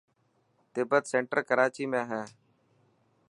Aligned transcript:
تبت 0.73 1.03
سينٽر 1.11 1.37
ڪراچي 1.49 1.85
۾ 1.93 2.01
هي. 2.11 2.21